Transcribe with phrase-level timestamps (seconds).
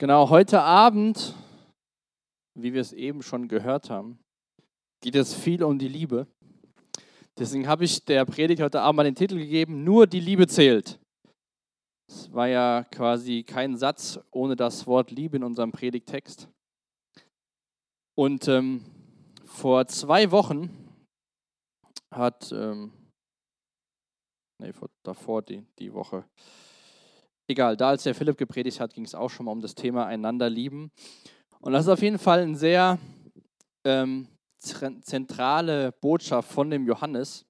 [0.00, 1.34] Genau, heute Abend,
[2.54, 4.20] wie wir es eben schon gehört haben,
[5.02, 6.28] geht es viel um die Liebe.
[7.36, 11.00] Deswegen habe ich der Predigt heute Abend mal den Titel gegeben, nur die Liebe zählt.
[12.08, 16.48] Es war ja quasi kein Satz ohne das Wort Liebe in unserem Predigtext.
[18.16, 18.84] Und ähm,
[19.46, 20.70] vor zwei Wochen
[22.14, 22.92] hat, ähm,
[24.62, 26.24] nee, vor, davor die, die Woche,
[27.48, 30.06] egal, da als der Philipp gepredigt hat, ging es auch schon mal um das Thema
[30.06, 30.90] einander lieben.
[31.60, 32.98] Und das ist auf jeden Fall eine sehr
[33.84, 37.46] ähm, zentrale Botschaft von dem Johannes.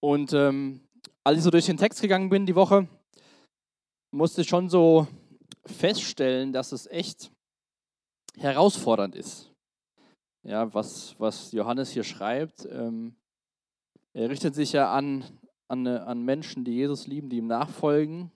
[0.00, 0.80] Und ähm,
[1.24, 2.88] als ich so durch den Text gegangen bin die Woche,
[4.12, 5.06] musste ich schon so
[5.64, 7.30] feststellen, dass es echt
[8.36, 9.50] herausfordernd ist.
[10.42, 13.16] Ja, was, was Johannes hier schreibt, ähm,
[14.12, 15.24] er richtet sich ja an,
[15.68, 18.30] an, an Menschen, die Jesus lieben, die ihm nachfolgen.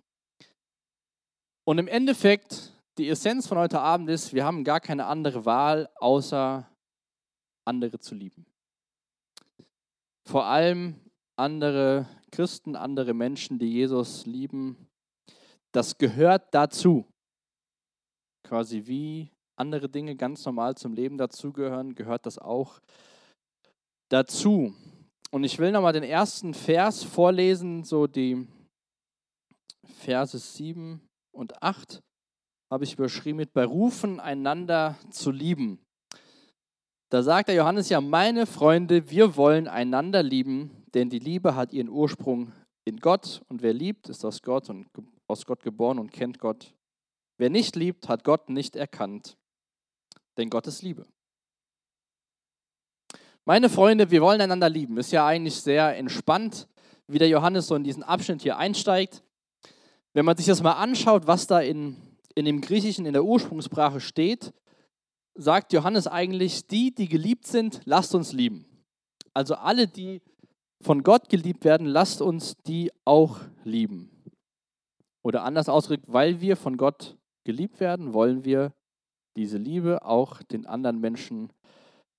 [1.64, 5.88] Und im Endeffekt, die Essenz von heute Abend ist, wir haben gar keine andere Wahl,
[5.96, 6.68] außer
[7.64, 8.46] andere zu lieben.
[10.26, 11.00] Vor allem
[11.36, 14.88] andere Christen, andere Menschen, die Jesus lieben.
[15.72, 17.06] Das gehört dazu.
[18.44, 22.80] Quasi wie andere Dinge ganz normal zum Leben dazugehören, gehört das auch
[24.08, 24.74] dazu.
[25.30, 28.48] Und ich will nochmal den ersten Vers vorlesen, so die
[29.84, 31.00] Verse 7
[31.32, 32.02] und 8
[32.70, 35.80] habe ich überschrieben mit Berufen, einander zu lieben.
[37.10, 41.72] Da sagt der Johannes ja, meine Freunde, wir wollen einander lieben, denn die Liebe hat
[41.72, 42.52] ihren Ursprung
[42.84, 44.86] in Gott und wer liebt, ist aus Gott und
[45.26, 46.72] aus Gott geboren und kennt Gott.
[47.36, 49.36] Wer nicht liebt, hat Gott nicht erkannt,
[50.36, 51.06] denn Gott ist Liebe.
[53.44, 54.98] Meine Freunde, wir wollen einander lieben.
[54.98, 56.68] Ist ja eigentlich sehr entspannt,
[57.08, 59.24] wie der Johannes so in diesen Abschnitt hier einsteigt.
[60.12, 61.96] Wenn man sich das mal anschaut, was da in,
[62.34, 64.52] in dem Griechischen, in der Ursprungssprache steht,
[65.34, 68.66] sagt Johannes eigentlich, die, die geliebt sind, lasst uns lieben.
[69.32, 70.20] Also alle, die
[70.82, 74.10] von Gott geliebt werden, lasst uns die auch lieben.
[75.22, 78.72] Oder anders ausgedrückt, weil wir von Gott geliebt werden, wollen wir
[79.36, 81.52] diese Liebe auch den anderen Menschen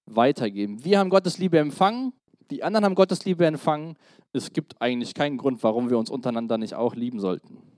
[0.06, 0.84] weitergeben.
[0.86, 2.14] Wir haben Gottes Liebe empfangen,
[2.52, 3.98] die anderen haben Gottes Liebe empfangen.
[4.34, 7.71] Es gibt eigentlich keinen Grund, warum wir uns untereinander nicht auch lieben sollten.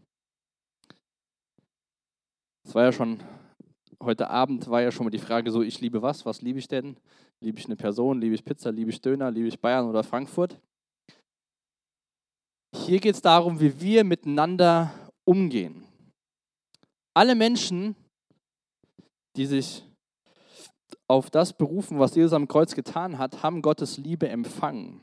[2.66, 3.20] Es war ja schon,
[4.02, 6.26] heute Abend war ja schon mal die Frage so, ich liebe was?
[6.26, 6.98] Was liebe ich denn?
[7.42, 8.22] Liebe ich eine Person?
[8.22, 8.72] Liebe ich Pizza?
[8.72, 9.32] Liebe ich Döner?
[9.32, 10.60] Liebe ich Bayern oder Frankfurt?
[12.76, 14.92] Hier geht es darum, wie wir miteinander
[15.26, 15.84] umgehen.
[17.16, 17.96] Alle Menschen,
[19.36, 19.84] die sich
[21.08, 25.02] auf das berufen, was Jesus am Kreuz getan hat, haben Gottes Liebe empfangen.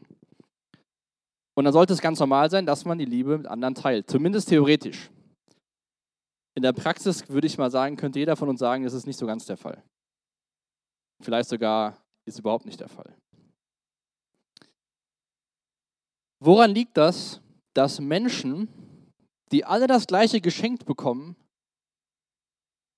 [1.57, 4.49] Und dann sollte es ganz normal sein, dass man die Liebe mit anderen teilt, zumindest
[4.49, 5.11] theoretisch.
[6.57, 9.19] In der Praxis würde ich mal sagen, könnte jeder von uns sagen, das ist nicht
[9.19, 9.83] so ganz der Fall.
[11.23, 11.97] Vielleicht sogar
[12.27, 13.15] ist überhaupt nicht der Fall.
[16.43, 17.41] Woran liegt das,
[17.75, 18.69] dass Menschen,
[19.53, 21.37] die alle das gleiche geschenkt bekommen,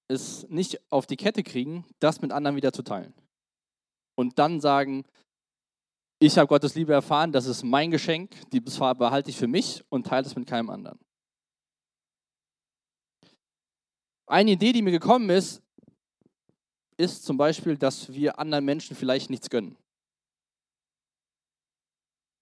[0.08, 3.12] es nicht auf die Kette kriegen, das mit anderen wieder zu teilen?
[4.14, 5.04] Und dann sagen,
[6.20, 10.06] ich habe Gottes Liebe erfahren, das ist mein Geschenk, die behalte ich für mich und
[10.06, 11.00] teile es mit keinem anderen.
[14.26, 15.62] Eine Idee, die mir gekommen ist,
[16.96, 19.76] ist zum Beispiel, dass wir anderen Menschen vielleicht nichts gönnen.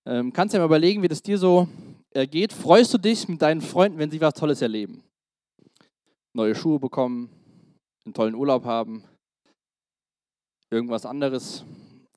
[0.06, 1.68] Ähm, kannst du dir mal überlegen, wie das dir so
[2.10, 2.52] ergeht?
[2.52, 5.02] Freust du dich mit deinen Freunden, wenn sie was Tolles erleben?
[6.32, 7.30] Neue Schuhe bekommen,
[8.04, 9.04] einen tollen Urlaub haben,
[10.70, 11.64] irgendwas anderes,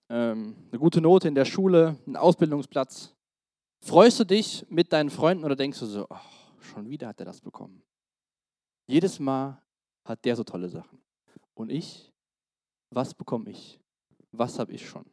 [0.10, 3.14] ähm, eine gute Note in der Schule, einen Ausbildungsplatz.
[3.84, 6.18] Freust du dich mit deinen Freunden oder denkst du so, oh,
[6.60, 7.84] schon wieder hat er das bekommen?
[8.88, 9.62] Jedes Mal
[10.06, 11.00] hat der so tolle Sachen.
[11.54, 12.12] Und ich,
[12.90, 13.80] was bekomme ich?
[14.32, 15.06] Was habe ich schon?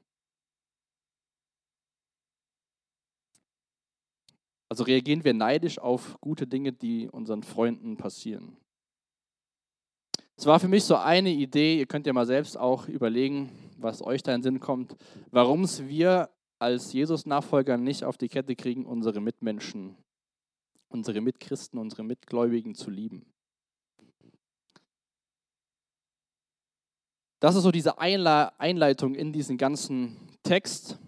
[4.68, 8.56] Also reagieren wir neidisch auf gute Dinge, die unseren Freunden passieren.
[10.36, 14.00] Es war für mich so eine Idee, ihr könnt ja mal selbst auch überlegen, was
[14.00, 14.96] euch da in den Sinn kommt,
[15.30, 19.96] warum es wir als Jesus-Nachfolger nicht auf die Kette kriegen, unsere Mitmenschen,
[20.88, 23.26] unsere Mitchristen, unsere Mitgläubigen zu lieben.
[27.40, 30.98] Das ist so diese Einleitung in diesen ganzen Text.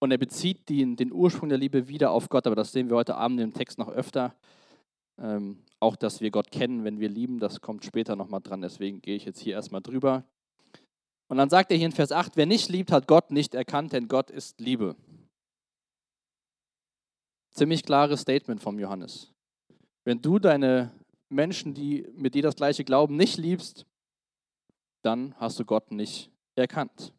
[0.00, 2.46] Und er bezieht den, den Ursprung der Liebe wieder auf Gott.
[2.46, 4.34] Aber das sehen wir heute Abend im Text noch öfter.
[5.18, 8.62] Ähm, auch, dass wir Gott kennen, wenn wir lieben, das kommt später nochmal dran.
[8.62, 10.24] Deswegen gehe ich jetzt hier erstmal drüber.
[11.28, 13.92] Und dann sagt er hier in Vers 8, wer nicht liebt, hat Gott nicht erkannt,
[13.92, 14.96] denn Gott ist Liebe.
[17.52, 19.32] Ziemlich klares Statement vom Johannes.
[20.04, 20.92] Wenn du deine
[21.28, 23.86] Menschen, die mit dir das gleiche glauben, nicht liebst,
[25.02, 27.12] dann hast du Gott nicht erkannt.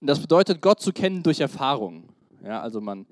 [0.00, 2.12] Das bedeutet, Gott zu kennen durch Erfahrung.
[2.42, 3.06] Ja, also man,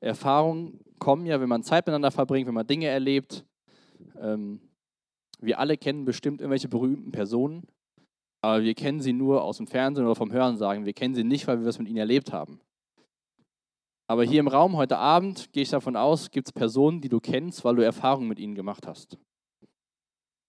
[0.00, 3.44] Erfahrungen kommen ja, wenn man Zeit miteinander verbringt, wenn man Dinge erlebt.
[4.20, 4.60] Ähm,
[5.40, 7.66] wir alle kennen bestimmt irgendwelche berühmten Personen,
[8.40, 10.84] aber wir kennen sie nur aus dem Fernsehen oder vom Hören sagen.
[10.84, 12.60] Wir kennen sie nicht, weil wir was mit ihnen erlebt haben.
[14.10, 17.20] Aber hier im Raum heute Abend, gehe ich davon aus, gibt es Personen, die du
[17.20, 19.18] kennst, weil du Erfahrungen mit ihnen gemacht hast.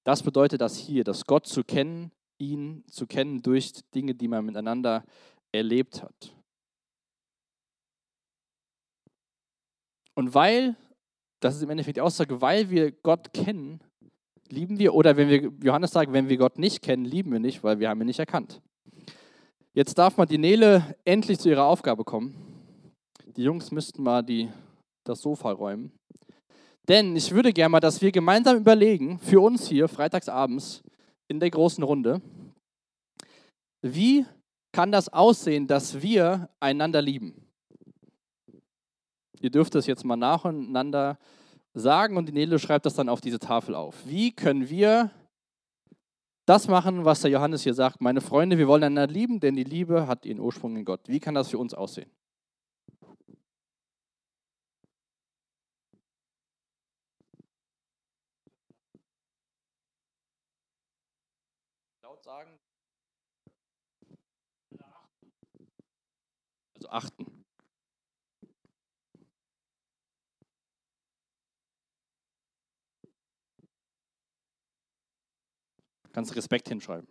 [0.06, 4.46] Das bedeutet das hier, dass Gott zu kennen, ihn zu kennen durch Dinge, die man
[4.46, 5.04] miteinander
[5.52, 6.36] erlebt hat.
[10.16, 10.76] Und weil,
[11.40, 13.80] das ist im Endeffekt die Aussage, weil wir Gott kennen,
[14.50, 17.64] lieben wir, oder wenn wir, Johannes sagt, wenn wir Gott nicht kennen, lieben wir nicht,
[17.64, 18.62] weil wir haben ihn nicht erkannt.
[19.74, 22.36] Jetzt darf mal die Nele endlich zu ihrer Aufgabe kommen.
[23.38, 24.50] Die Jungs müssten mal die,
[25.06, 25.94] das Sofa räumen.
[26.90, 30.84] Denn ich würde gerne mal, dass wir gemeinsam überlegen, für uns hier freitagsabends
[31.30, 32.22] in der großen Runde,
[33.82, 34.26] wie
[34.74, 37.48] kann das aussehen, dass wir einander lieben?
[39.40, 41.18] Ihr dürft es jetzt mal nacheinander
[41.74, 43.96] sagen und die Nele schreibt das dann auf diese Tafel auf.
[44.06, 45.12] Wie können wir
[46.46, 48.02] das machen, was der Johannes hier sagt?
[48.02, 51.02] Meine Freunde, wir wollen einander lieben, denn die Liebe hat ihren Ursprung in Gott.
[51.08, 52.10] Wie kann das für uns aussehen?
[62.10, 62.60] Laut sagen.
[66.74, 67.46] Also achten.
[76.12, 77.08] Kannst Respekt hinschreiben.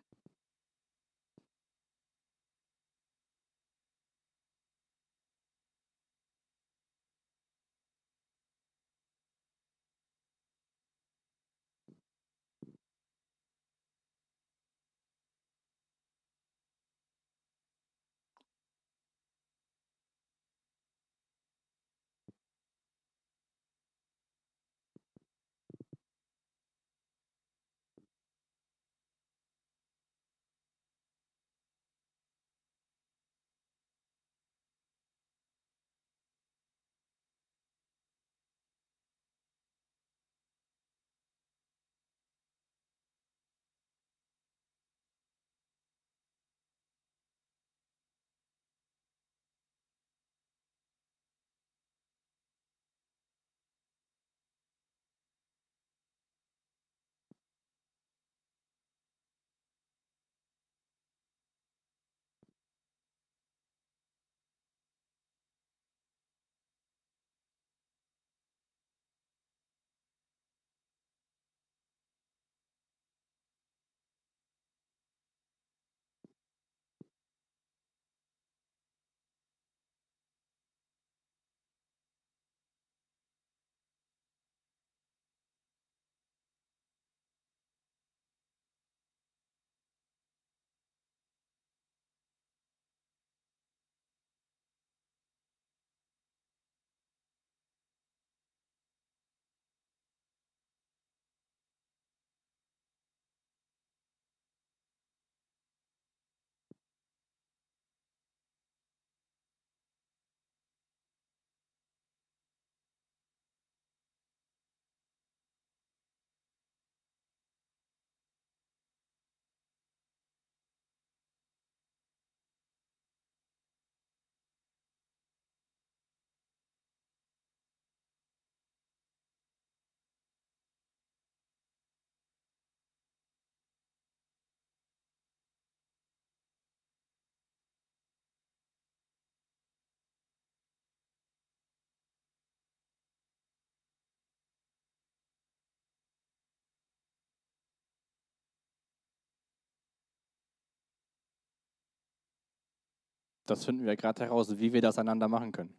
[153.49, 155.75] Das finden wir gerade heraus, wie wir das einander machen können.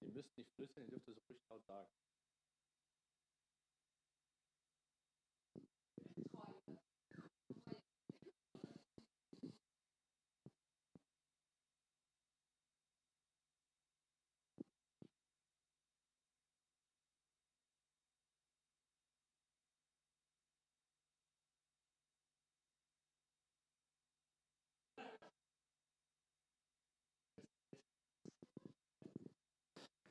[0.00, 1.88] Ihr müsst nicht flüstern, ihr dürft es ruhig laut sagen.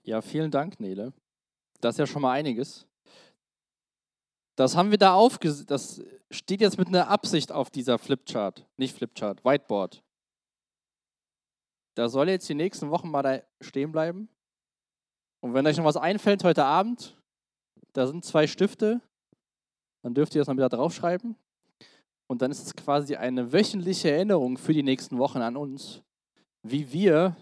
[0.07, 1.11] Ja, vielen Dank, Nele.
[1.81, 2.87] Das ist ja schon mal einiges.
[4.55, 5.69] Das haben wir da aufgesetzt.
[5.69, 8.65] Das steht jetzt mit einer Absicht auf dieser Flipchart.
[8.77, 10.01] Nicht Flipchart, Whiteboard.
[11.95, 14.29] Da soll jetzt die nächsten Wochen mal da stehen bleiben.
[15.41, 17.21] Und wenn euch noch was einfällt heute Abend,
[17.91, 19.01] da sind zwei Stifte,
[20.03, 21.35] dann dürft ihr das mal wieder draufschreiben.
[22.27, 26.01] Und dann ist es quasi eine wöchentliche Erinnerung für die nächsten Wochen an uns,
[26.63, 27.35] wie wir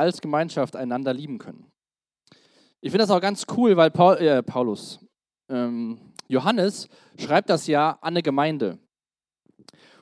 [0.00, 1.70] als Gemeinschaft einander lieben können.
[2.80, 4.98] Ich finde das auch ganz cool, weil Paul, äh, Paulus,
[5.50, 6.88] ähm, Johannes
[7.18, 8.78] schreibt das ja an eine Gemeinde.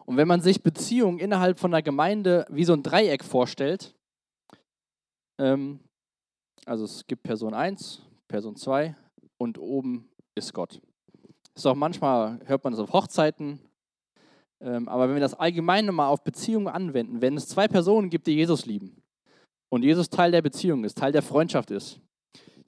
[0.06, 3.94] Und wenn man sich Beziehungen innerhalb von einer Gemeinde wie so ein Dreieck vorstellt,
[5.40, 5.80] ähm,
[6.64, 8.94] also es gibt Person 1, Person 2
[9.36, 10.80] und oben ist Gott.
[11.56, 13.58] Ist auch manchmal, hört man das auf Hochzeiten,
[14.60, 18.28] ähm, aber wenn wir das allgemein mal auf Beziehungen anwenden, wenn es zwei Personen gibt,
[18.28, 19.02] die Jesus lieben
[19.70, 22.00] und Jesus Teil der Beziehung ist, Teil der Freundschaft ist,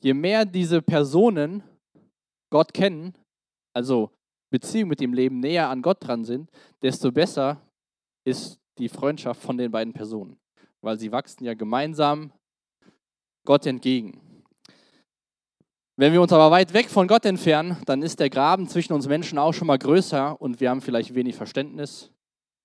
[0.01, 1.63] je mehr diese Personen
[2.51, 3.15] Gott kennen,
[3.75, 4.11] also
[4.51, 6.51] Beziehung mit dem Leben näher an Gott dran sind,
[6.83, 7.61] desto besser
[8.25, 10.39] ist die Freundschaft von den beiden Personen,
[10.81, 12.33] weil sie wachsen ja gemeinsam
[13.47, 14.21] Gott entgegen.
[15.97, 19.07] Wenn wir uns aber weit weg von Gott entfernen, dann ist der Graben zwischen uns
[19.07, 22.11] Menschen auch schon mal größer und wir haben vielleicht wenig Verständnis.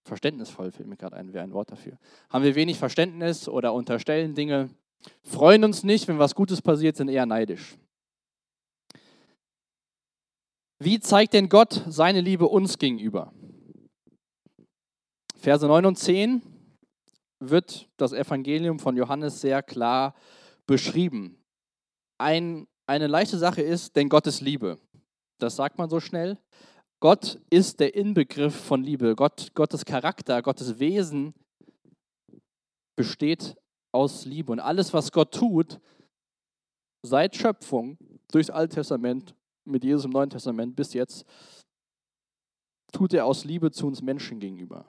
[0.05, 1.97] Verständnisvoll fällt mir gerade ein, wäre ein Wort dafür.
[2.29, 4.69] Haben wir wenig Verständnis oder unterstellen Dinge,
[5.23, 7.77] freuen uns nicht, wenn was Gutes passiert, sind eher neidisch.
[10.79, 13.33] Wie zeigt denn Gott seine Liebe uns gegenüber?
[15.37, 16.41] Verse 9 und 10
[17.39, 20.15] wird das Evangelium von Johannes sehr klar
[20.65, 21.37] beschrieben.
[22.17, 24.77] Ein eine leichte Sache ist, denn Gott ist Liebe.
[25.39, 26.37] Das sagt man so schnell.
[26.99, 29.15] Gott ist der Inbegriff von Liebe.
[29.15, 31.33] Gott, Gottes Charakter, Gottes Wesen
[32.95, 33.55] besteht
[33.93, 34.51] aus Liebe.
[34.51, 35.79] Und alles, was Gott tut,
[37.05, 37.97] seit Schöpfung,
[38.31, 39.35] durchs Alte Testament,
[39.65, 41.25] mit Jesus im Neuen Testament bis jetzt,
[42.91, 44.85] tut er aus Liebe zu uns Menschen gegenüber.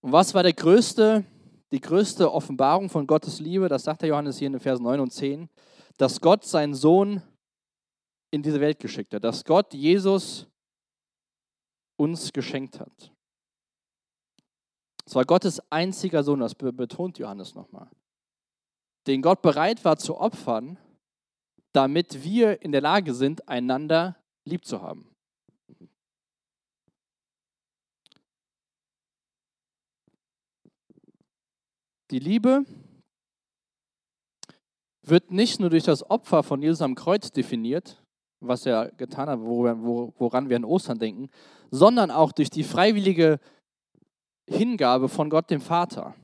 [0.00, 1.24] Und was war der größte,
[1.72, 3.68] die größte Offenbarung von Gottes Liebe?
[3.68, 5.48] Das sagt der Johannes hier in den Versen 9 und 10
[5.98, 7.22] dass Gott seinen Sohn
[8.30, 10.46] in diese Welt geschickt hat, dass Gott Jesus
[11.96, 13.12] uns geschenkt hat.
[15.06, 17.90] Es war Gottes einziger Sohn, das betont Johannes nochmal,
[19.06, 20.78] den Gott bereit war zu opfern,
[21.72, 25.14] damit wir in der Lage sind, einander lieb zu haben.
[32.10, 32.64] Die Liebe
[35.02, 38.02] wird nicht nur durch das Opfer von Jesus am Kreuz definiert,
[38.40, 41.28] was er getan hat, woran wir an Ostern denken,
[41.70, 43.40] sondern auch durch die freiwillige
[44.48, 46.14] Hingabe von Gott dem Vater.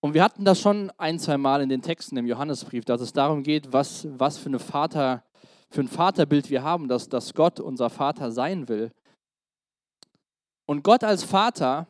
[0.00, 3.12] Und wir hatten das schon ein, zwei Mal in den Texten im Johannesbrief, dass es
[3.12, 5.24] darum geht, was, was für, eine Vater,
[5.70, 8.92] für ein Vaterbild wir haben, dass, dass Gott unser Vater sein will.
[10.66, 11.88] Und Gott als Vater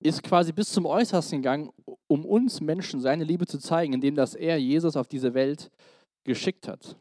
[0.00, 1.70] ist quasi bis zum Äußersten gegangen,
[2.06, 5.70] um uns Menschen seine Liebe zu zeigen, indem dass er Jesus auf diese Welt
[6.24, 6.96] geschickt hat.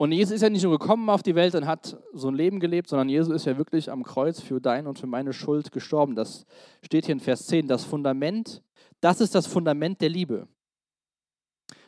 [0.00, 2.58] Und Jesus ist ja nicht nur gekommen auf die Welt und hat so ein Leben
[2.58, 6.14] gelebt, sondern Jesus ist ja wirklich am Kreuz für dein und für meine Schuld gestorben.
[6.14, 6.46] Das
[6.82, 7.68] steht hier in Vers 10.
[7.68, 8.62] Das Fundament,
[9.02, 10.48] das ist das Fundament der Liebe.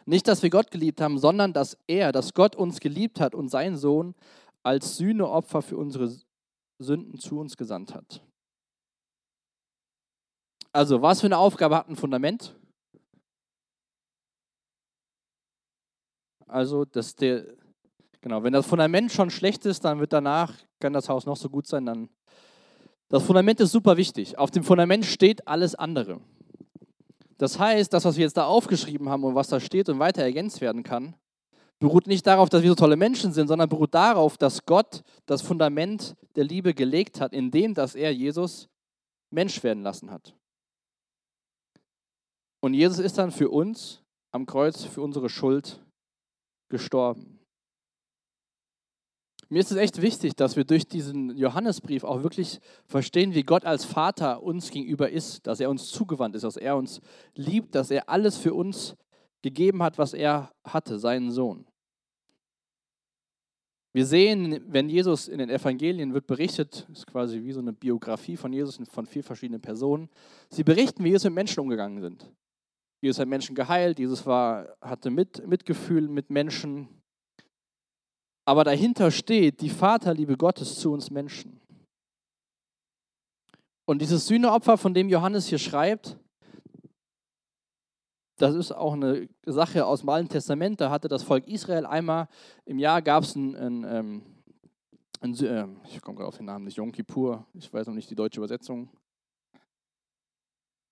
[0.04, 3.48] Nicht, dass wir Gott geliebt haben, sondern dass er, dass Gott uns geliebt hat und
[3.48, 4.14] seinen Sohn
[4.62, 6.14] als Sühneopfer für unsere
[6.78, 8.22] Sünden zu uns gesandt hat.
[10.72, 12.54] Also, was für eine Aufgabe hat ein Fundament?
[16.52, 17.46] Also, dass der,
[18.20, 21.48] genau, wenn das Fundament schon schlecht ist, dann wird danach, kann das Haus noch so
[21.48, 22.10] gut sein, dann.
[23.08, 24.36] Das Fundament ist super wichtig.
[24.36, 26.20] Auf dem Fundament steht alles andere.
[27.38, 30.22] Das heißt, das, was wir jetzt da aufgeschrieben haben und was da steht und weiter
[30.22, 31.14] ergänzt werden kann,
[31.78, 35.40] beruht nicht darauf, dass wir so tolle Menschen sind, sondern beruht darauf, dass Gott das
[35.40, 38.68] Fundament der Liebe gelegt hat, indem dass er Jesus
[39.30, 40.34] Mensch werden lassen hat.
[42.60, 45.82] Und Jesus ist dann für uns am Kreuz, für unsere Schuld
[46.72, 47.38] gestorben.
[49.50, 53.66] Mir ist es echt wichtig, dass wir durch diesen Johannesbrief auch wirklich verstehen, wie Gott
[53.66, 57.02] als Vater uns gegenüber ist, dass er uns zugewandt ist, dass er uns
[57.34, 58.96] liebt, dass er alles für uns
[59.42, 61.66] gegeben hat, was er hatte, seinen Sohn.
[63.92, 68.38] Wir sehen, wenn Jesus in den Evangelien wird berichtet, ist quasi wie so eine Biografie
[68.38, 70.08] von Jesus von vier verschiedenen Personen.
[70.48, 72.32] Sie berichten, wie Jesus mit Menschen umgegangen sind.
[73.02, 76.88] Jesus hat Menschen geheilt, Jesus war, hatte mit, Mitgefühl mit Menschen.
[78.44, 81.60] Aber dahinter steht die Vaterliebe Gottes zu uns Menschen.
[83.84, 86.16] Und dieses Sühneopfer, von dem Johannes hier schreibt,
[88.36, 90.80] das ist auch eine Sache aus dem Alten Testament.
[90.80, 92.28] Da hatte das Volk Israel einmal
[92.64, 94.22] im Jahr gab es ein, ein, ähm,
[95.20, 98.10] ein, ein, ich komme gerade auf den Namen nicht, Yom Kippur, ich weiß noch nicht
[98.10, 98.88] die deutsche Übersetzung.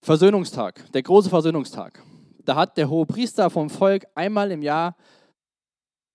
[0.02, 2.02] Versöhnungstag, der große Versöhnungstag.
[2.44, 4.96] Da hat der hohe Priester vom Volk einmal im Jahr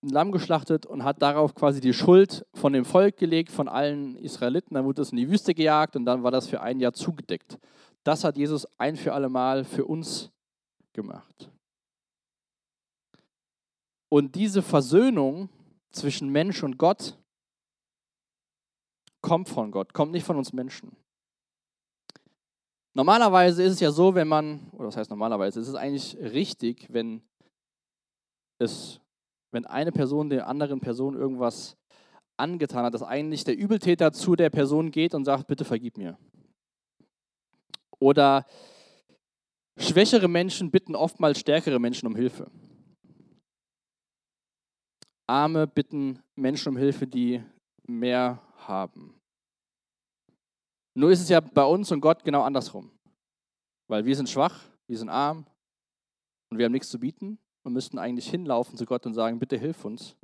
[0.04, 4.16] ein Lamm geschlachtet und hat darauf quasi die Schuld von dem Volk gelegt, von allen
[4.18, 4.76] Israeliten.
[4.76, 7.60] Dann wurde es in die Wüste gejagt und dann war das für ein Jahr zugedeckt.
[8.04, 10.32] Das hat Jesus ein für alle Mal für uns
[10.94, 11.52] gemacht.
[14.10, 15.50] Und diese Versöhnung
[15.92, 17.18] zwischen Mensch und Gott
[19.22, 20.96] kommt von Gott, kommt nicht von uns Menschen.
[22.96, 26.88] Normalerweise ist es ja so, wenn man, oder was heißt normalerweise, es ist eigentlich richtig,
[26.90, 27.22] wenn
[28.58, 29.02] es,
[29.52, 31.78] wenn eine Person der anderen Person irgendwas
[32.38, 36.18] angetan hat, dass eigentlich der Übeltäter zu der Person geht und sagt, bitte vergib mir.
[38.00, 38.46] Oder
[39.78, 42.50] schwächere Menschen bitten oftmals stärkere Menschen um Hilfe.
[45.28, 47.44] Arme bitten Menschen um Hilfe, die
[47.88, 49.15] mehr haben.
[50.96, 52.90] Nur ist es ja bei uns und Gott genau andersrum.
[53.88, 55.46] Weil wir sind schwach, wir sind arm
[56.50, 59.58] und wir haben nichts zu bieten und müssten eigentlich hinlaufen zu Gott und sagen, bitte
[59.58, 60.16] hilf uns.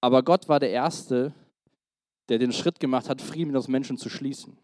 [0.00, 1.32] Aber Gott war der Erste,
[2.28, 4.58] der den Schritt gemacht hat, Frieden mit uns Menschen zu schließen.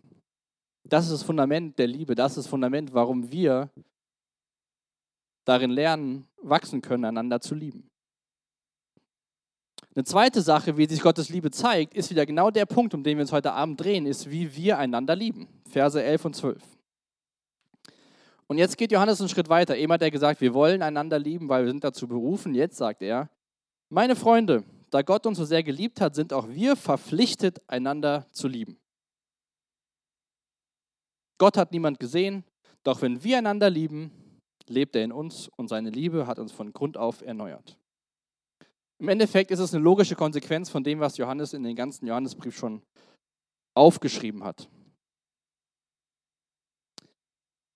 [0.85, 3.71] Das ist das Fundament der Liebe, das ist das Fundament, warum wir
[5.45, 7.89] darin lernen, wachsen können, einander zu lieben.
[9.95, 13.19] Eine zweite Sache, wie sich Gottes Liebe zeigt, ist wieder genau der Punkt, um den
[13.19, 15.49] wir uns heute Abend drehen, ist, wie wir einander lieben.
[15.69, 16.63] Verse 11 und 12.
[18.47, 19.77] Und jetzt geht Johannes einen Schritt weiter.
[19.77, 22.55] Eben hat er gesagt, wir wollen einander lieben, weil wir sind dazu berufen.
[22.55, 23.29] Jetzt sagt er,
[23.91, 28.49] meine Freunde, da Gott uns so sehr geliebt hat, sind auch wir verpflichtet, einander zu
[28.49, 28.79] lieben.
[31.37, 32.45] Gott hat niemand gesehen,
[32.83, 34.11] doch wenn wir einander lieben,
[34.69, 37.79] lebt er in uns und seine Liebe hat uns von Grund auf erneuert.
[39.03, 42.57] Im Endeffekt ist es eine logische Konsequenz von dem, was Johannes in den ganzen Johannesbrief
[42.57, 42.83] schon
[43.75, 44.71] aufgeschrieben hat.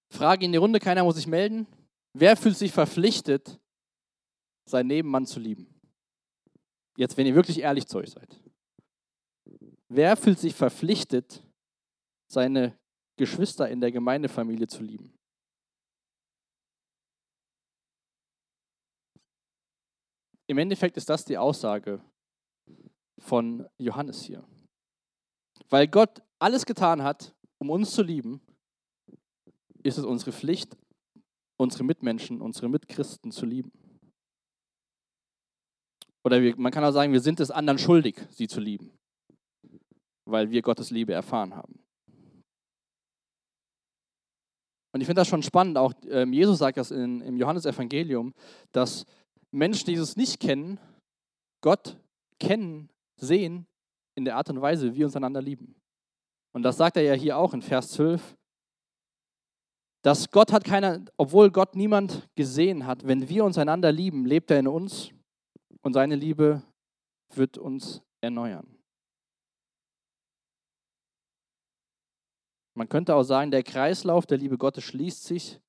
[0.09, 1.67] Frage in die Runde, keiner muss sich melden.
[2.13, 3.59] Wer fühlt sich verpflichtet,
[4.71, 5.67] seinen Nebenmann zu lieben?
[6.97, 8.41] Jetzt, wenn ihr wirklich ehrlich zu euch seid.
[9.89, 11.43] Wer fühlt sich verpflichtet,
[12.31, 12.79] seine
[13.19, 15.16] Geschwister in der Gemeindefamilie zu lieben?
[20.49, 22.01] Im Endeffekt ist das die Aussage
[23.19, 24.47] von Johannes hier.
[25.69, 28.41] Weil Gott alles getan hat, um uns zu lieben,
[29.83, 30.77] ist es unsere Pflicht,
[31.57, 33.73] unsere Mitmenschen, unsere Mitchristen zu lieben.
[36.25, 38.93] Oder wir, man kann auch sagen, wir sind es anderen schuldig, sie zu lieben,
[40.25, 41.87] weil wir Gottes Liebe erfahren haben.
[44.93, 48.35] Und ich finde das schon spannend, auch ähm, Jesus sagt das in, im Johannesevangelium,
[48.73, 49.05] dass
[49.51, 50.79] Menschen, die Jesus nicht kennen,
[51.61, 51.99] Gott
[52.39, 53.67] kennen, sehen
[54.15, 55.75] in der Art und Weise, wie wir uns einander lieben.
[56.53, 58.37] Und das sagt er ja hier auch in Vers 12,
[60.03, 64.51] dass Gott hat keiner, obwohl Gott niemand gesehen hat, wenn wir uns einander lieben, lebt
[64.51, 65.11] er in uns
[65.83, 66.63] und seine Liebe
[67.35, 68.77] wird uns erneuern.
[72.75, 75.61] Man könnte auch sagen, der Kreislauf der Liebe Gottes schließt sich,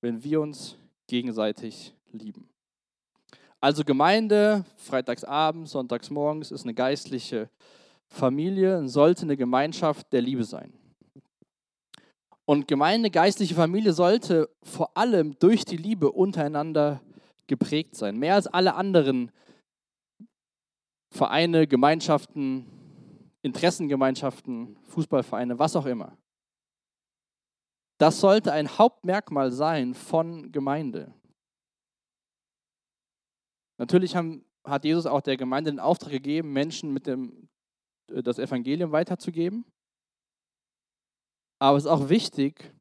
[0.00, 2.48] wenn wir uns gegenseitig lieben.
[3.60, 7.48] Also Gemeinde, freitagsabends, sonntagsmorgens ist eine geistliche
[8.08, 10.72] Familie, sollte eine Gemeinschaft der Liebe sein.
[12.44, 17.00] Und Gemeinde, geistliche Familie sollte vor allem durch die Liebe untereinander
[17.48, 18.18] geprägt sein.
[18.18, 19.32] Mehr als alle anderen
[21.10, 22.66] Vereine, Gemeinschaften,
[23.42, 26.16] Interessengemeinschaften, Fußballvereine, was auch immer.
[27.98, 31.14] Das sollte ein Hauptmerkmal sein von Gemeinde.
[33.78, 37.48] Natürlich haben, hat Jesus auch der Gemeinde den Auftrag gegeben, Menschen mit dem,
[38.10, 39.64] äh, das Evangelium weiterzugeben.
[41.58, 42.72] Aber es ist auch wichtig,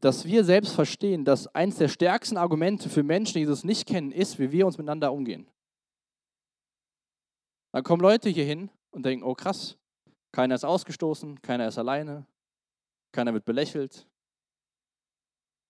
[0.00, 4.12] dass wir selbst verstehen, dass eines der stärksten Argumente für Menschen, die Jesus nicht kennen,
[4.12, 5.50] ist, wie wir uns miteinander umgehen.
[7.72, 9.76] Dann kommen Leute hier hin und denken, oh krass,
[10.32, 12.26] keiner ist ausgestoßen, keiner ist alleine,
[13.12, 14.08] keiner wird belächelt,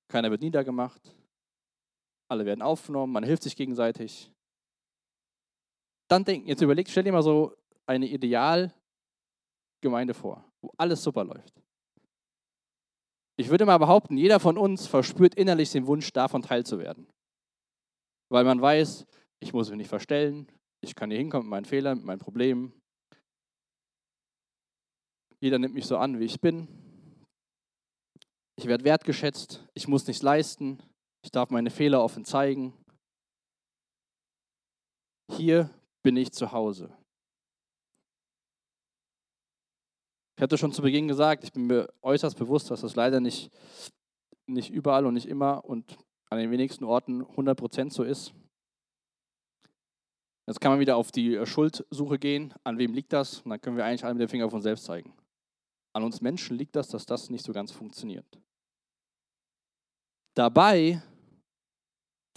[0.09, 1.15] keiner wird niedergemacht,
[2.29, 4.31] alle werden aufgenommen, man hilft sich gegenseitig.
[6.09, 7.55] Dann denken, jetzt überlegt, stell dir mal so
[7.87, 8.73] eine Idealgemeinde
[10.15, 11.63] vor, wo alles super läuft.
[13.39, 17.07] Ich würde mal behaupten, jeder von uns verspürt innerlich den Wunsch, davon teilzuwerden.
[18.31, 19.07] Weil man weiß,
[19.41, 22.73] ich muss mich nicht verstellen, ich kann hier hinkommen mit meinen Fehlern, mit meinen Problemen.
[25.41, 26.67] Jeder nimmt mich so an, wie ich bin.
[28.57, 30.83] Ich werde wertgeschätzt, ich muss nichts leisten,
[31.23, 32.73] Ich darf meine Fehler offen zeigen.
[35.31, 35.71] Hier
[36.03, 36.91] bin ich zu Hause.
[40.37, 43.51] Ich hatte schon zu Beginn gesagt, ich bin mir äußerst bewusst, dass das leider nicht,
[44.47, 45.99] nicht überall und nicht immer und
[46.31, 48.33] an den wenigsten Orten 100% so ist.
[50.47, 52.55] Jetzt kann man wieder auf die Schuldsuche gehen.
[52.65, 53.41] An wem liegt das?
[53.41, 55.13] Und dann können wir eigentlich alle mit dem Finger uns selbst zeigen.
[55.93, 58.25] An uns Menschen liegt das, dass das nicht so ganz funktioniert.
[60.35, 61.03] Dabei,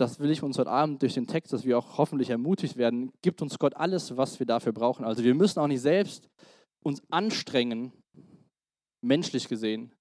[0.01, 3.11] das will ich uns heute Abend durch den Text, dass wir auch hoffentlich ermutigt werden,
[3.21, 5.05] gibt uns Gott alles, was wir dafür brauchen.
[5.05, 6.27] Also wir müssen auch nicht selbst
[6.83, 7.93] uns anstrengen,
[9.01, 9.93] menschlich gesehen,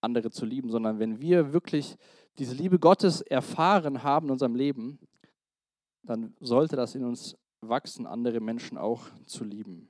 [0.00, 1.96] andere zu lieben, sondern wenn wir wirklich
[2.38, 5.00] diese Liebe Gottes erfahren haben in unserem Leben,
[6.06, 9.88] dann sollte das in uns wachsen, andere Menschen auch zu lieben.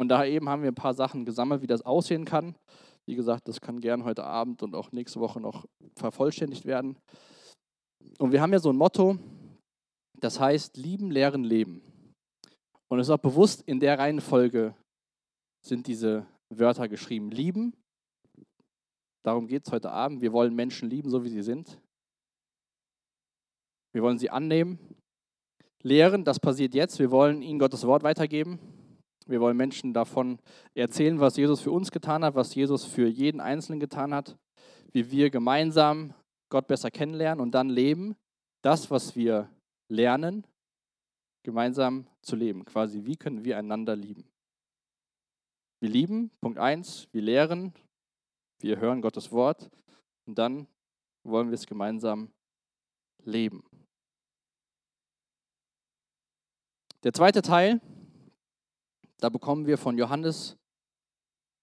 [0.00, 2.56] Und da eben haben wir ein paar Sachen gesammelt, wie das aussehen kann.
[3.08, 5.64] Wie gesagt, das kann gern heute Abend und auch nächste Woche noch
[5.96, 6.98] vervollständigt werden.
[8.18, 9.18] Und wir haben ja so ein Motto,
[10.20, 11.80] das heißt lieben, lehren, leben.
[12.90, 14.74] Und es ist auch bewusst, in der Reihenfolge
[15.66, 17.30] sind diese Wörter geschrieben.
[17.30, 17.72] Lieben,
[19.24, 20.20] darum geht es heute Abend.
[20.20, 21.80] Wir wollen Menschen lieben, so wie sie sind.
[23.94, 24.78] Wir wollen sie annehmen.
[25.82, 26.98] Lehren, das passiert jetzt.
[26.98, 28.58] Wir wollen ihnen Gottes Wort weitergeben.
[29.28, 30.38] Wir wollen Menschen davon
[30.74, 34.38] erzählen, was Jesus für uns getan hat, was Jesus für jeden Einzelnen getan hat,
[34.92, 36.14] wie wir gemeinsam
[36.48, 38.16] Gott besser kennenlernen und dann leben.
[38.62, 39.50] Das, was wir
[39.88, 40.46] lernen,
[41.44, 42.64] gemeinsam zu leben.
[42.64, 44.24] Quasi, wie können wir einander lieben?
[45.80, 47.74] Wir lieben, Punkt 1, wir lehren,
[48.60, 49.70] wir hören Gottes Wort
[50.26, 50.66] und dann
[51.22, 52.32] wollen wir es gemeinsam
[53.24, 53.62] leben.
[57.04, 57.80] Der zweite Teil,
[59.18, 60.56] da bekommen wir von Johannes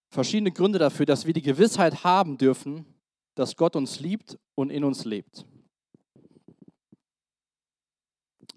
[0.09, 2.85] verschiedene Gründe dafür, dass wir die Gewissheit haben dürfen,
[3.35, 5.45] dass Gott uns liebt und in uns lebt.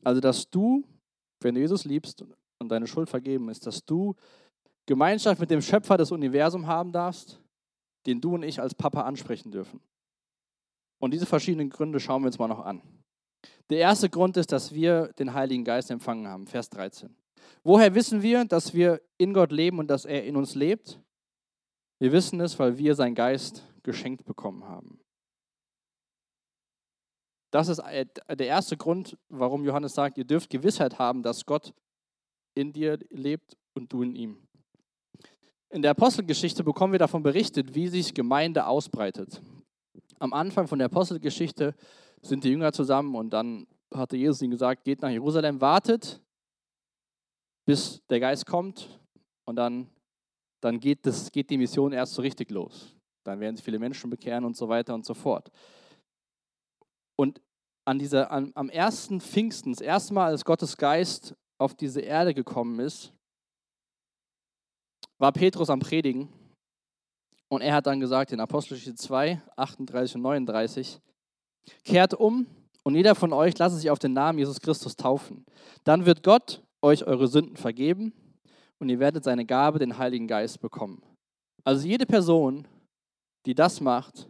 [0.05, 0.85] Also, dass du,
[1.41, 2.25] wenn du Jesus liebst
[2.59, 4.15] und deine Schuld vergeben ist, dass du
[4.87, 7.41] Gemeinschaft mit dem Schöpfer des Universums haben darfst,
[8.07, 9.81] den du und ich als Papa ansprechen dürfen.
[10.99, 12.81] Und diese verschiedenen Gründe schauen wir uns mal noch an.
[13.71, 17.15] Der erste Grund ist, dass wir den Heiligen Geist empfangen haben, Vers 13.
[17.63, 21.01] Woher wissen wir, dass wir in Gott leben und dass er in uns lebt?
[21.99, 25.01] Wir wissen es, weil wir seinen Geist geschenkt bekommen haben.
[27.51, 31.73] Das ist äh, der erste Grund, warum Johannes sagt, ihr dürft Gewissheit haben, dass Gott
[32.55, 34.49] in dir lebt und du in ihm.
[35.71, 39.43] In der Apostelgeschichte bekommen wir davon berichtet, wie sich Gemeinde ausbreitet.
[40.19, 41.75] Am Anfang von der Apostelgeschichte
[42.23, 46.21] sind die Jünger zusammen und dann hatte Jesus ihnen gesagt, geht nach Jerusalem, wartet,
[47.69, 48.99] bis der Geist kommt
[49.47, 49.91] und dann,
[50.63, 52.97] dann geht, das, geht die Mission erst so richtig los.
[53.27, 55.51] Dann werden sich viele Menschen bekehren und so weiter und so fort.
[57.15, 57.43] Und
[57.87, 62.33] an dieser, an, am ersten Pfingsten, das erste Mal, als Gottes Geist auf diese Erde
[62.33, 63.13] gekommen ist,
[65.19, 66.33] war Petrus am Predigen
[67.51, 71.01] und er hat dann gesagt in Apostelgeschichte 2, 38 und 39,
[71.85, 72.47] kehrt um
[72.83, 75.45] und jeder von euch lasse sich auf den Namen Jesus Christus taufen.
[75.85, 78.13] Dann wird Gott euch eure Sünden vergeben
[78.79, 81.03] und ihr werdet seine Gabe, den Heiligen Geist, bekommen.
[81.65, 82.67] Also jede Person,
[83.47, 84.29] die das macht,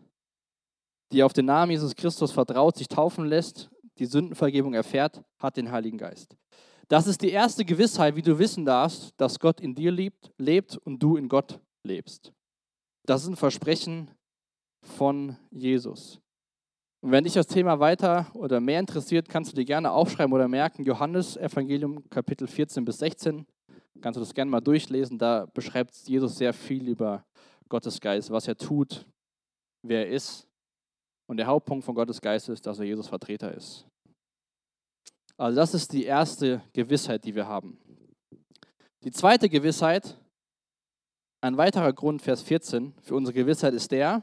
[1.12, 5.70] die auf den Namen Jesus Christus vertraut, sich taufen lässt, die Sündenvergebung erfährt, hat den
[5.70, 6.36] Heiligen Geist.
[6.88, 10.76] Das ist die erste Gewissheit, wie du wissen darfst, dass Gott in dir lebt, lebt
[10.78, 12.32] und du in Gott lebst.
[13.06, 14.10] Das ist ein Versprechen
[14.82, 16.20] von Jesus.
[17.00, 20.48] Und wenn dich das Thema weiter oder mehr interessiert, kannst du dir gerne aufschreiben oder
[20.48, 23.46] merken, Johannes Evangelium Kapitel 14 bis 16.
[24.00, 25.18] Kannst du das gerne mal durchlesen.
[25.18, 27.24] Da beschreibt Jesus sehr viel über
[27.68, 29.06] Gottes Geist, was er tut,
[29.82, 30.48] wer er ist
[31.28, 33.86] und der Hauptpunkt von Gottes Geist ist, dass er Jesus Vertreter ist.
[35.36, 37.78] Also das ist die erste Gewissheit, die wir haben.
[39.04, 40.18] Die zweite Gewissheit,
[41.40, 44.22] ein weiterer Grund, Vers 14, für unsere Gewissheit ist der,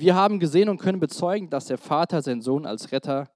[0.00, 3.30] wir haben gesehen und können bezeugen, dass der Vater seinen Sohn als Retter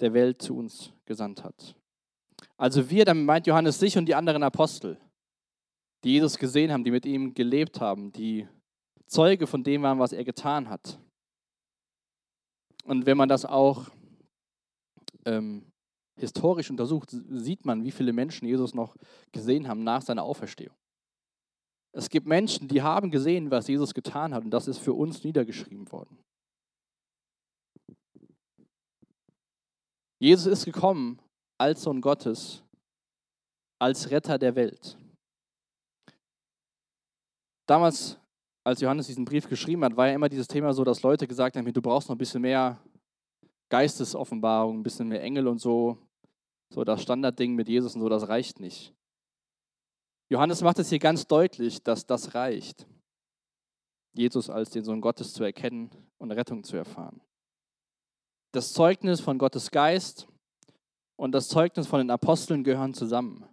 [0.00, 1.74] der Welt zu uns gesandt hat.
[2.56, 4.98] Also wir, damit meint Johannes sich und die anderen Apostel,
[6.04, 8.48] die Jesus gesehen haben, die mit ihm gelebt haben, die
[9.06, 10.98] Zeuge von dem waren, was er getan hat.
[12.84, 13.88] Und wenn man das auch
[15.24, 15.70] ähm,
[16.16, 18.96] historisch untersucht, sieht man, wie viele Menschen Jesus noch
[19.32, 20.74] gesehen haben nach seiner Auferstehung.
[21.92, 25.24] Es gibt Menschen, die haben gesehen, was Jesus getan hat, und das ist für uns
[25.24, 26.18] niedergeschrieben worden.
[30.20, 31.20] Jesus ist gekommen
[31.58, 32.62] als Sohn Gottes,
[33.80, 34.98] als Retter der Welt.
[37.66, 38.18] Damals
[38.64, 41.56] als Johannes diesen Brief geschrieben hat, war ja immer dieses Thema so, dass Leute gesagt
[41.56, 42.78] haben, du brauchst noch ein bisschen mehr
[43.70, 45.98] Geistesoffenbarung, ein bisschen mehr Engel und so.
[46.72, 48.94] So das Standardding mit Jesus und so, das reicht nicht.
[50.30, 52.86] Johannes macht es hier ganz deutlich, dass das reicht,
[54.12, 57.20] Jesus als den Sohn Gottes zu erkennen und Rettung zu erfahren.
[58.52, 60.26] Das Zeugnis von Gottes Geist
[61.16, 63.44] und das Zeugnis von den Aposteln gehören zusammen.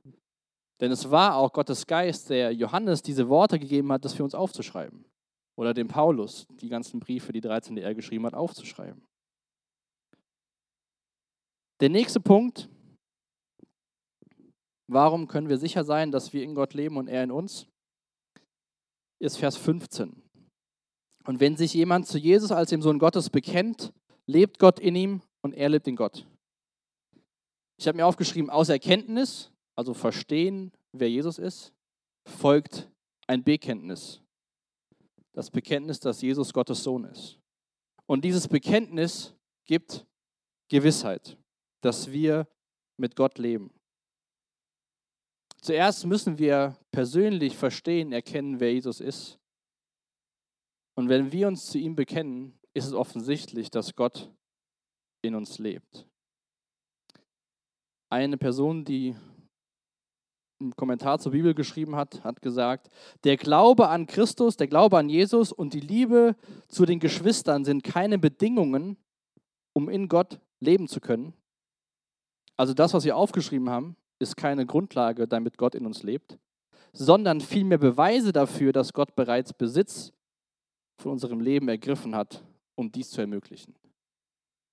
[0.82, 4.36] Denn es war auch Gottes Geist, der Johannes diese Worte gegeben hat, das für uns
[4.36, 5.06] aufzuschreiben.
[5.58, 9.06] Oder dem Paulus, die ganzen Briefe, die 13, die er geschrieben hat, aufzuschreiben.
[11.80, 12.70] Der nächste Punkt,
[14.88, 17.68] warum können wir sicher sein, dass wir in Gott leben und er in uns,
[19.20, 20.22] ist Vers 15.
[21.26, 23.94] Und wenn sich jemand zu Jesus als dem Sohn Gottes bekennt,
[24.28, 26.28] lebt Gott in ihm und er lebt in Gott.
[27.78, 31.74] Ich habe mir aufgeschrieben, aus Erkenntnis, also verstehen, wer Jesus ist,
[32.26, 32.90] folgt
[33.28, 34.22] ein Bekenntnis.
[35.34, 37.38] Das Bekenntnis, dass Jesus Gottes Sohn ist.
[38.06, 40.06] Und dieses Bekenntnis gibt
[40.70, 41.38] Gewissheit,
[41.82, 42.48] dass wir
[42.98, 43.75] mit Gott leben.
[45.66, 49.40] Zuerst müssen wir persönlich verstehen, erkennen, wer Jesus ist.
[50.94, 54.32] Und wenn wir uns zu ihm bekennen, ist es offensichtlich, dass Gott
[55.24, 56.08] in uns lebt.
[58.12, 59.16] Eine Person, die
[60.62, 62.92] einen Kommentar zur Bibel geschrieben hat, hat gesagt,
[63.24, 66.36] der Glaube an Christus, der Glaube an Jesus und die Liebe
[66.68, 68.98] zu den Geschwistern sind keine Bedingungen,
[69.74, 71.34] um in Gott leben zu können.
[72.56, 76.38] Also das, was wir aufgeschrieben haben, ist keine Grundlage, damit Gott in uns lebt,
[76.94, 80.14] sondern vielmehr Beweise dafür, dass Gott bereits Besitz
[80.98, 82.44] von unserem Leben ergriffen hat,
[82.76, 83.76] um dies zu ermöglichen.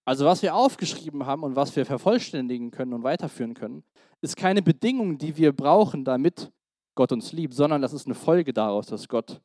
[0.05, 3.85] Also was wir aufgeschrieben haben und was wir vervollständigen können und weiterführen können,
[4.21, 6.51] ist keine Bedingung, die wir brauchen, damit
[6.95, 9.41] Gott uns liebt, sondern das ist eine Folge daraus, dass Gott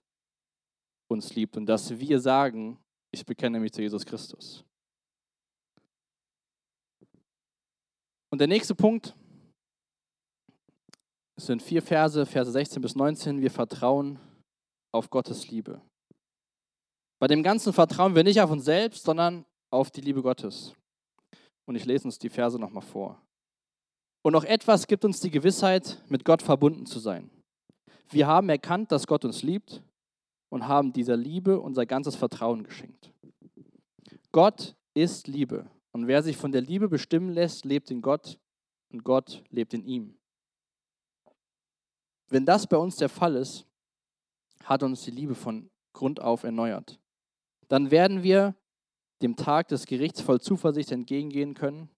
[1.07, 2.77] uns liebt und dass wir sagen,
[3.12, 4.65] ich bekenne mich zu Jesus Christus.
[8.29, 9.15] Und der nächste Punkt,
[11.38, 14.19] es sind vier Verse, Verse 16 bis 19, wir vertrauen
[14.91, 15.82] auf Gottes Liebe.
[17.19, 20.73] Bei dem Ganzen vertrauen wir nicht auf uns selbst, sondern auf die Liebe Gottes.
[21.65, 23.21] Und ich lese uns die Verse nochmal vor.
[24.23, 27.30] Und noch etwas gibt uns die Gewissheit, mit Gott verbunden zu sein.
[28.10, 29.84] Wir haben erkannt, dass Gott uns liebt
[30.50, 33.13] und haben dieser Liebe unser ganzes Vertrauen geschenkt.
[34.32, 35.69] Gott ist Liebe.
[35.91, 38.39] Und wer sich von der Liebe bestimmen lässt, lebt in Gott
[38.91, 40.16] und Gott lebt in ihm.
[42.29, 43.65] Wenn das bei uns der Fall ist,
[44.63, 46.99] hat uns die Liebe von Grund auf erneuert.
[47.67, 48.55] Dann werden wir
[49.21, 51.89] dem Tag des Gerichts voll Zuversicht entgegengehen können.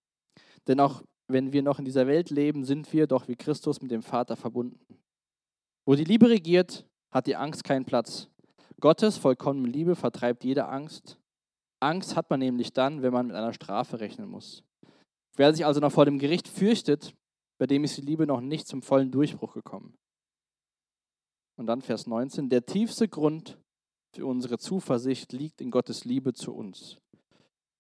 [0.67, 3.91] Denn auch wenn wir noch in dieser Welt leben, sind wir doch wie Christus mit
[3.91, 4.79] dem Vater verbunden.
[5.85, 8.29] Wo die Liebe regiert, hat die Angst keinen Platz.
[8.79, 11.17] Gottes vollkommene Liebe vertreibt jede Angst.
[11.79, 14.63] Angst hat man nämlich dann, wenn man mit einer Strafe rechnen muss.
[15.35, 17.13] Wer sich also noch vor dem Gericht fürchtet,
[17.57, 19.93] bei dem ist die Liebe noch nicht zum vollen Durchbruch gekommen.
[21.59, 23.57] Und dann Vers 19, der tiefste Grund
[24.13, 27.01] für unsere Zuversicht liegt in Gottes Liebe zu uns.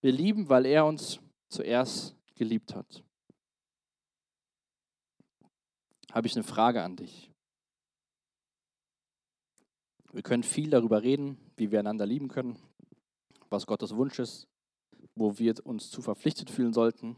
[0.01, 3.05] Wir lieben, weil er uns zuerst geliebt hat.
[6.11, 7.31] Habe ich eine Frage an dich.
[10.11, 12.59] Wir können viel darüber reden, wie wir einander lieben können,
[13.49, 14.49] was Gottes Wunsch ist,
[15.15, 17.15] wo wir uns zu verpflichtet fühlen sollten.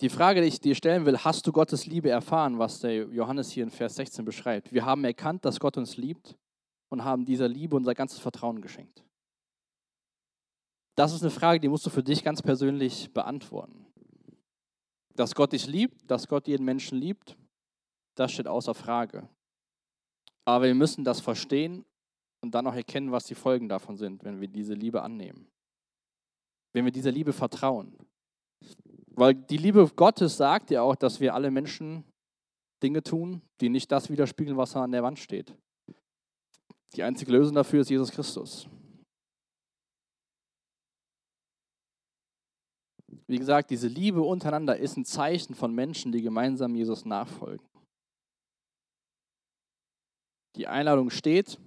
[0.00, 3.50] Die Frage, die ich dir stellen will, hast du Gottes Liebe erfahren, was der Johannes
[3.50, 4.72] hier in Vers 16 beschreibt?
[4.72, 6.36] Wir haben erkannt, dass Gott uns liebt
[6.88, 9.04] und haben dieser Liebe unser ganzes Vertrauen geschenkt.
[10.96, 13.86] Das ist eine Frage, die musst du für dich ganz persönlich beantworten.
[15.14, 17.36] Dass Gott dich liebt, dass Gott jeden Menschen liebt,
[18.16, 19.28] das steht außer Frage.
[20.44, 21.84] Aber wir müssen das verstehen
[22.40, 25.48] und dann auch erkennen, was die Folgen davon sind, wenn wir diese Liebe annehmen.
[26.72, 27.96] Wenn wir dieser Liebe vertrauen.
[29.16, 32.04] Weil die Liebe Gottes sagt ja auch, dass wir alle Menschen
[32.82, 35.54] Dinge tun, die nicht das widerspiegeln, was an der Wand steht.
[36.94, 38.68] Die einzige Lösung dafür ist Jesus Christus.
[43.26, 47.66] Wie gesagt, diese Liebe untereinander ist ein Zeichen von Menschen, die gemeinsam Jesus nachfolgen.
[50.56, 51.58] Die Einladung steht,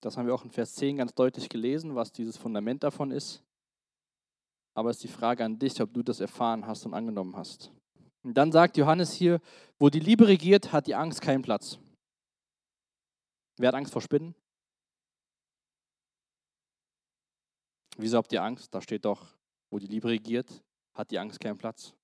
[0.00, 3.44] das haben wir auch in Vers 10 ganz deutlich gelesen, was dieses Fundament davon ist.
[4.74, 7.70] Aber es ist die Frage an dich, ob du das erfahren hast und angenommen hast.
[8.22, 9.40] Und dann sagt Johannes hier,
[9.78, 11.78] wo die Liebe regiert, hat die Angst keinen Platz.
[13.58, 14.34] Wer hat Angst vor Spinnen?
[17.96, 18.74] Wieso habt ihr Angst?
[18.74, 19.26] Da steht doch,
[19.70, 20.62] wo die Liebe regiert,
[20.94, 21.94] hat die Angst keinen Platz.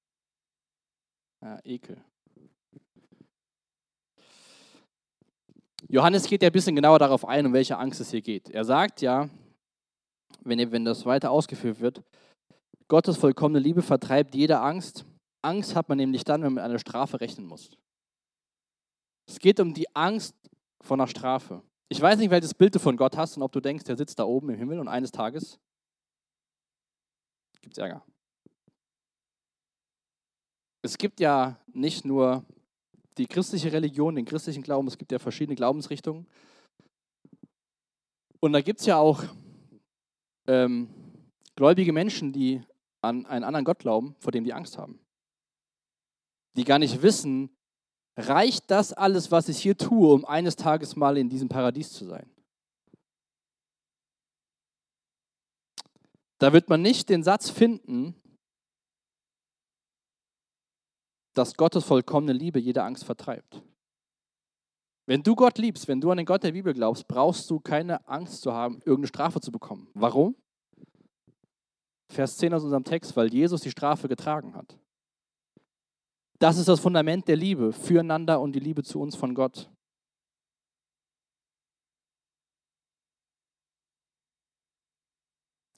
[1.41, 2.05] Ja, Ekel.
[5.89, 8.51] Johannes geht ja ein bisschen genauer darauf ein, um welche Angst es hier geht.
[8.51, 9.31] Er sagt ja,
[10.41, 12.03] wenn, wenn das weiter ausgeführt wird,
[12.89, 15.05] Gottes vollkommene Liebe vertreibt jede Angst.
[15.43, 17.77] Angst hat man nämlich dann, wenn man mit einer Strafe rechnen muss.
[19.29, 20.35] Es geht um die Angst
[20.81, 21.63] vor einer Strafe.
[21.91, 24.19] Ich weiß nicht, welches Bild du von Gott hast und ob du denkst, der sitzt
[24.19, 25.59] da oben im Himmel und eines Tages
[27.61, 28.03] gibt es Ärger.
[30.83, 32.45] Es gibt ja nicht nur
[33.19, 36.27] die christliche Religion, den christlichen Glauben, es gibt ja verschiedene Glaubensrichtungen.
[38.41, 39.25] Und da gibt es ja auch
[40.47, 40.89] ähm,
[41.57, 42.63] gläubige Menschen, die
[43.09, 45.01] an einen anderen Gott glauben, vor dem die Angst haben.
[46.57, 47.51] Die gar nicht wissen,
[48.17, 52.05] reicht das alles, was ich hier tue, um eines Tages mal in diesem Paradies zu
[52.05, 52.29] sein?
[56.39, 58.15] Da wird man nicht den Satz finden,
[61.35, 63.63] dass Gottes vollkommene Liebe jede Angst vertreibt.
[65.07, 68.07] Wenn du Gott liebst, wenn du an den Gott der Bibel glaubst, brauchst du keine
[68.07, 69.89] Angst zu haben, irgendeine Strafe zu bekommen.
[69.95, 70.37] Warum?
[72.11, 74.79] Vers 10 aus unserem Text, weil Jesus die Strafe getragen hat.
[76.39, 79.71] Das ist das Fundament der Liebe füreinander und die Liebe zu uns von Gott.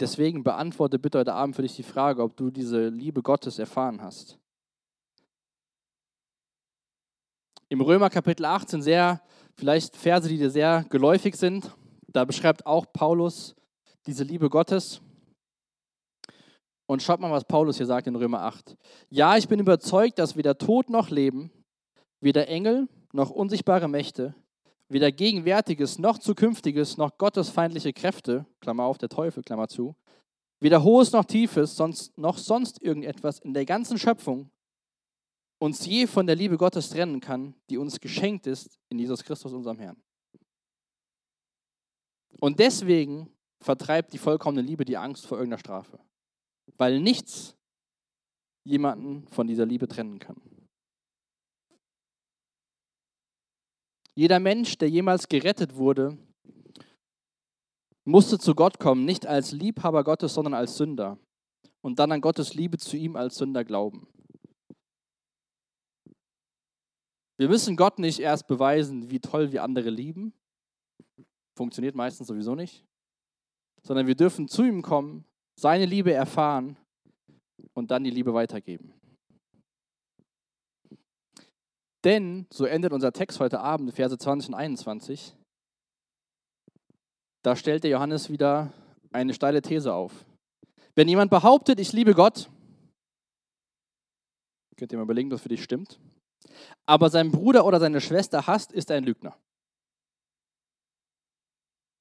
[0.01, 4.01] Deswegen beantworte bitte heute Abend für dich die Frage, ob du diese Liebe Gottes erfahren
[4.01, 4.39] hast.
[7.69, 9.23] Im Römer Kapitel 18 sehr,
[9.57, 11.77] vielleicht Verse, die dir sehr geläufig sind,
[12.09, 13.55] da beschreibt auch Paulus
[14.07, 15.03] diese Liebe Gottes.
[16.91, 18.77] Und schaut mal, was Paulus hier sagt in Römer 8.
[19.11, 21.53] Ja, ich bin überzeugt, dass weder Tod noch Leben,
[22.21, 24.35] weder Engel noch unsichtbare Mächte,
[24.89, 29.95] weder Gegenwärtiges noch Zukünftiges noch gottesfeindliche Kräfte, Klammer auf, der Teufel, Klammer zu,
[30.59, 34.51] weder Hohes noch Tiefes, sonst, noch sonst irgendetwas in der ganzen Schöpfung
[35.61, 39.53] uns je von der Liebe Gottes trennen kann, die uns geschenkt ist in Jesus Christus,
[39.53, 40.03] unserem Herrn.
[42.41, 46.01] Und deswegen vertreibt die vollkommene Liebe die Angst vor irgendeiner Strafe
[46.77, 47.57] weil nichts
[48.65, 50.41] jemanden von dieser Liebe trennen kann.
[54.15, 56.19] Jeder Mensch, der jemals gerettet wurde,
[58.05, 61.19] musste zu Gott kommen, nicht als Liebhaber Gottes, sondern als Sünder.
[61.81, 64.07] Und dann an Gottes Liebe zu ihm als Sünder glauben.
[67.39, 70.35] Wir müssen Gott nicht erst beweisen, wie toll wir andere lieben.
[71.57, 72.85] Funktioniert meistens sowieso nicht.
[73.83, 75.25] Sondern wir dürfen zu ihm kommen
[75.61, 76.77] seine Liebe erfahren
[77.75, 78.95] und dann die Liebe weitergeben.
[82.03, 85.37] Denn, so endet unser Text heute Abend, Verse 20 und 21,
[87.45, 88.73] da stellt der Johannes wieder
[89.13, 90.25] eine steile These auf.
[90.95, 92.49] Wenn jemand behauptet, ich liebe Gott,
[94.79, 96.01] könnt ihr mal überlegen, was für dich stimmt,
[96.87, 99.39] aber seinen Bruder oder seine Schwester hasst, ist er ein Lügner.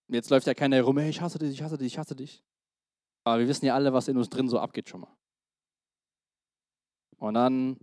[0.10, 2.42] Jetzt läuft ja keiner herum, hey, ich hasse dich, ich hasse dich, ich hasse dich.
[3.30, 5.16] Aber wir wissen ja alle, was in uns drin so abgeht schon mal.
[7.18, 7.78] Und dann,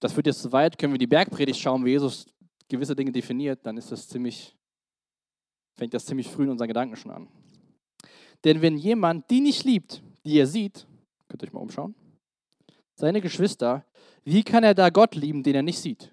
[0.00, 2.26] das führt jetzt zu weit, können wir die Bergpredigt schauen, wie Jesus
[2.68, 4.56] gewisse Dinge definiert, dann ist das ziemlich,
[5.76, 7.28] fängt das ziemlich früh in unseren Gedanken schon an.
[8.44, 10.86] Denn wenn jemand die nicht liebt, die ihr sieht,
[11.28, 11.94] könnt ihr euch mal umschauen,
[12.94, 13.84] seine Geschwister,
[14.24, 16.12] wie kann er da Gott lieben, den er nicht sieht?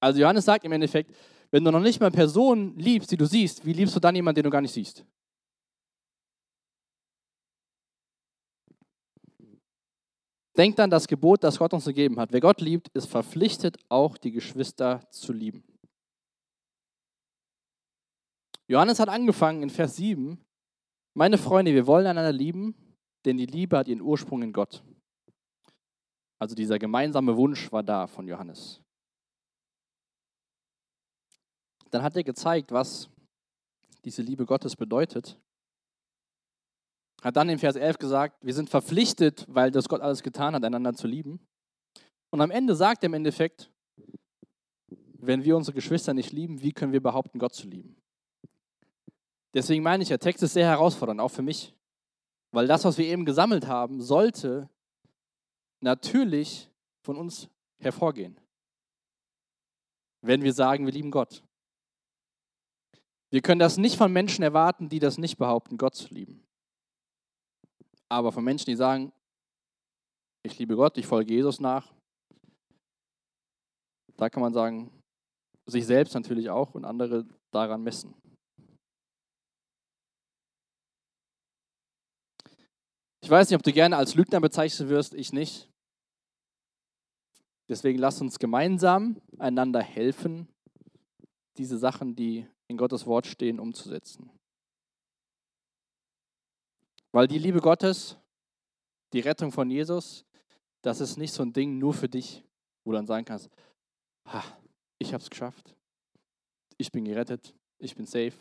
[0.00, 1.14] Also Johannes sagt im Endeffekt,
[1.50, 4.36] wenn du noch nicht mal Personen liebst, die du siehst, wie liebst du dann jemanden,
[4.36, 5.04] den du gar nicht siehst?
[10.56, 12.32] Denkt an das Gebot, das Gott uns gegeben hat.
[12.32, 15.64] Wer Gott liebt, ist verpflichtet, auch die Geschwister zu lieben.
[18.66, 20.44] Johannes hat angefangen in Vers 7.
[21.14, 22.74] Meine Freunde, wir wollen einander lieben,
[23.24, 24.82] denn die Liebe hat ihren Ursprung in Gott.
[26.38, 28.80] Also dieser gemeinsame Wunsch war da von Johannes.
[31.90, 33.10] Dann hat er gezeigt, was
[34.04, 35.38] diese Liebe Gottes bedeutet
[37.22, 40.64] hat dann in Vers 11 gesagt, wir sind verpflichtet, weil das Gott alles getan hat,
[40.64, 41.40] einander zu lieben.
[42.30, 43.70] Und am Ende sagt er im Endeffekt,
[45.22, 47.96] wenn wir unsere Geschwister nicht lieben, wie können wir behaupten, Gott zu lieben?
[49.52, 51.74] Deswegen meine ich, der Text ist sehr herausfordernd, auch für mich.
[52.52, 54.68] Weil das, was wir eben gesammelt haben, sollte
[55.80, 56.70] natürlich
[57.02, 57.48] von uns
[57.78, 58.38] hervorgehen.
[60.22, 61.42] Wenn wir sagen, wir lieben Gott.
[63.30, 66.44] Wir können das nicht von Menschen erwarten, die das nicht behaupten, Gott zu lieben.
[68.10, 69.12] Aber von Menschen, die sagen,
[70.42, 71.92] ich liebe Gott, ich folge Jesus nach,
[74.16, 74.90] da kann man sagen,
[75.66, 78.14] sich selbst natürlich auch und andere daran messen.
[83.22, 85.70] Ich weiß nicht, ob du gerne als Lügner bezeichnet wirst, ich nicht.
[87.68, 90.48] Deswegen lass uns gemeinsam einander helfen,
[91.56, 94.30] diese Sachen, die in Gottes Wort stehen, umzusetzen.
[97.12, 98.16] Weil die Liebe Gottes,
[99.12, 100.24] die Rettung von Jesus,
[100.82, 102.44] das ist nicht so ein Ding nur für dich,
[102.84, 103.50] wo du dann sagen kannst,
[104.26, 104.42] ha,
[104.98, 105.76] ich habe es geschafft,
[106.76, 108.36] ich bin gerettet, ich bin safe,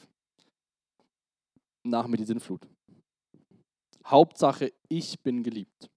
[1.84, 2.68] nach mir die Sinnflut.
[4.06, 5.90] Hauptsache, ich bin geliebt.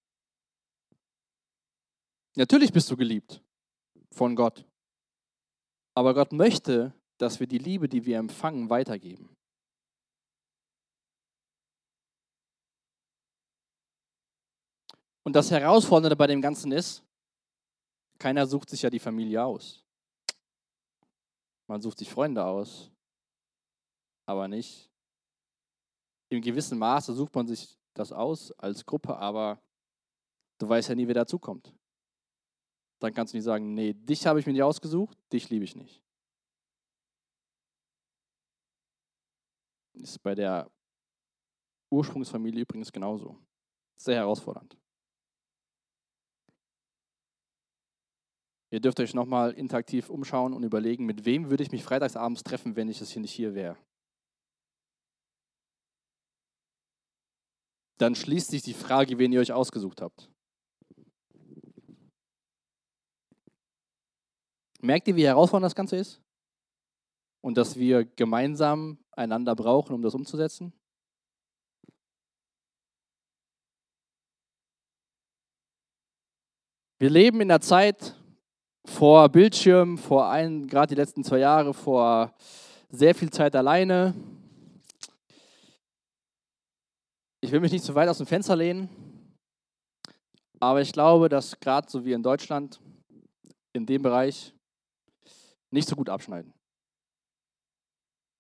[2.37, 3.43] Natürlich bist du geliebt
[4.11, 4.65] von Gott.
[5.95, 9.37] Aber Gott möchte, dass wir die Liebe, die wir empfangen, weitergeben.
[15.25, 17.03] Und das Herausfordernde bei dem Ganzen ist,
[18.19, 19.85] keiner sucht sich ja die Familie aus.
[21.67, 22.91] Man sucht sich Freunde aus,
[24.27, 24.91] aber nicht.
[26.29, 29.61] Im gewissen Maße sucht man sich das aus als Gruppe, aber
[30.59, 31.75] du weißt ja nie, wer dazukommt
[33.03, 35.75] dann kannst du nicht sagen, nee, dich habe ich mir nicht ausgesucht, dich liebe ich
[35.75, 36.03] nicht.
[39.95, 40.71] Ist bei der
[41.91, 43.37] Ursprungsfamilie übrigens genauso.
[43.97, 44.77] Sehr herausfordernd.
[48.73, 52.75] Ihr dürft euch nochmal interaktiv umschauen und überlegen, mit wem würde ich mich freitagsabends treffen,
[52.75, 53.77] wenn ich es hier nicht hier wäre.
[57.99, 60.31] Dann schließt sich die Frage, wen ihr euch ausgesucht habt.
[64.81, 66.23] Merkt ihr, wie herausfordernd das Ganze ist?
[67.43, 70.73] Und dass wir gemeinsam einander brauchen, um das umzusetzen?
[76.99, 78.17] Wir leben in der Zeit
[78.85, 82.35] vor Bildschirmen, vor ein, gerade die letzten zwei Jahre, vor
[82.91, 84.15] sehr viel Zeit alleine.
[87.41, 88.89] Ich will mich nicht zu weit aus dem Fenster lehnen,
[90.61, 92.81] aber ich glaube, dass gerade so wie in Deutschland
[93.73, 94.55] in dem Bereich
[95.71, 96.53] nicht so gut abschneiden.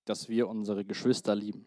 [0.04, 1.66] Dass wir unsere Geschwister lieben.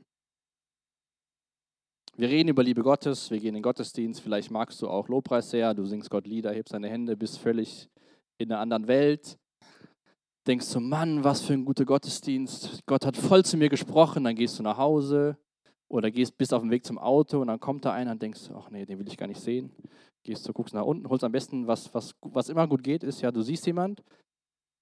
[2.18, 5.50] Wir reden über Liebe Gottes, wir gehen in den Gottesdienst, vielleicht magst du auch Lobpreis
[5.50, 7.90] sehr, du singst Gott Lieder, hebst deine Hände, bist völlig
[8.38, 9.38] in einer anderen Welt.
[10.48, 12.86] Denkst du, Mann, was für ein guter Gottesdienst.
[12.86, 15.38] Gott hat voll zu mir gesprochen, dann gehst du nach Hause
[15.88, 18.50] oder gehst bis auf den Weg zum Auto und dann kommt da einer und denkst,
[18.54, 19.72] ach nee, den will ich gar nicht sehen.
[20.24, 23.22] Gehst du, guckst nach unten, holst am besten, was, was, was immer gut geht, ist
[23.22, 24.04] ja, du siehst jemand,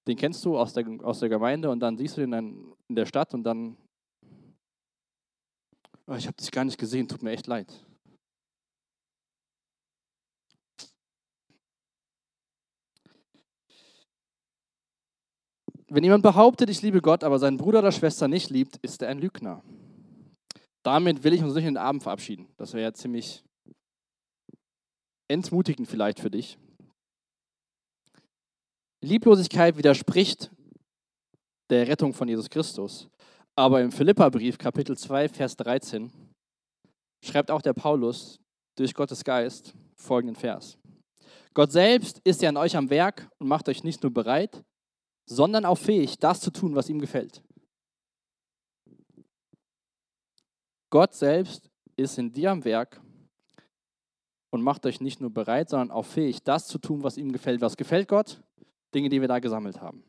[0.06, 2.96] den kennst du aus der, aus der Gemeinde und dann siehst du den dann in
[2.96, 3.76] der Stadt und dann,
[6.06, 7.83] oh, ich habe dich gar nicht gesehen, tut mir echt leid.
[15.88, 19.08] Wenn jemand behauptet, ich liebe Gott, aber seinen Bruder oder Schwester nicht liebt, ist er
[19.08, 19.62] ein Lügner.
[20.82, 22.48] Damit will ich uns nicht in den Abend verabschieden.
[22.56, 23.42] Das wäre ja ziemlich
[25.28, 26.58] entmutigend vielleicht für dich.
[29.02, 30.50] Lieblosigkeit widerspricht
[31.70, 33.08] der Rettung von Jesus Christus.
[33.56, 36.10] Aber im Philipperbrief, Kapitel 2, Vers 13,
[37.24, 38.40] schreibt auch der Paulus
[38.76, 40.78] durch Gottes Geist folgenden Vers.
[41.54, 44.64] Gott selbst ist ja an euch am Werk und macht euch nicht nur bereit,
[45.26, 47.42] sondern auch fähig, das zu tun, was ihm gefällt.
[50.90, 53.00] Gott selbst ist in dir am Werk
[54.50, 57.60] und macht euch nicht nur bereit, sondern auch fähig, das zu tun, was ihm gefällt.
[57.60, 58.42] Was gefällt Gott?
[58.94, 60.04] Dinge, die wir da gesammelt haben.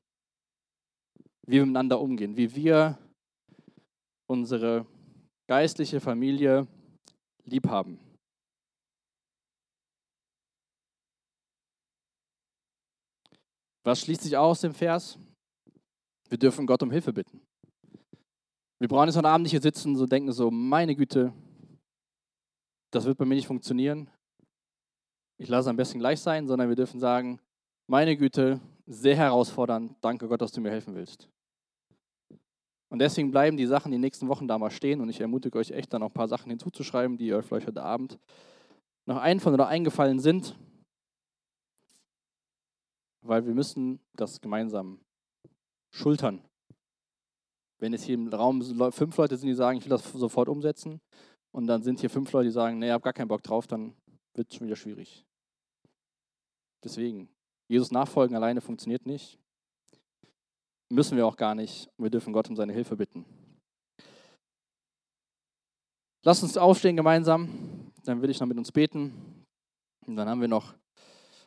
[1.48, 3.00] Wie wir miteinander umgehen, wie wir
[4.28, 4.86] unsere
[5.48, 6.68] geistliche Familie
[7.46, 8.00] lieb haben.
[13.86, 15.20] Was schließt sich aus dem Vers?
[16.28, 17.40] Wir dürfen Gott um Hilfe bitten.
[18.80, 21.32] Wir brauchen jetzt heute Abend nicht hier sitzen und so denken so, meine Güte,
[22.92, 24.10] das wird bei mir nicht funktionieren.
[25.38, 27.40] Ich lasse es am besten gleich sein, sondern wir dürfen sagen,
[27.88, 29.96] meine Güte, sehr herausfordernd.
[30.02, 31.30] Danke Gott, dass du mir helfen willst.
[32.90, 35.70] Und deswegen bleiben die Sachen die nächsten Wochen da mal stehen und ich ermutige euch
[35.70, 38.18] echt dann noch ein paar Sachen hinzuzuschreiben, die euch vielleicht heute Abend
[39.08, 40.58] noch einfallen oder eingefallen sind,
[43.28, 45.00] weil wir müssen das gemeinsam
[45.92, 46.42] schultern.
[47.80, 48.62] Wenn es hier im Raum
[48.92, 51.02] fünf Leute sind, die sagen, ich will das sofort umsetzen,
[51.52, 53.66] und dann sind hier fünf Leute, die sagen, nee, ich habe gar keinen Bock drauf,
[53.66, 53.96] dann
[54.34, 55.26] wird es schon wieder schwierig.
[56.84, 57.30] Deswegen,
[57.70, 59.40] Jesus nachfolgen alleine funktioniert nicht.
[60.92, 61.90] Müssen wir auch gar nicht.
[61.98, 63.26] Wir dürfen Gott um seine Hilfe bitten.
[66.26, 67.92] Lasst uns aufstehen gemeinsam.
[68.04, 69.14] Dann will ich noch mit uns beten.
[70.06, 70.76] Und dann haben wir noch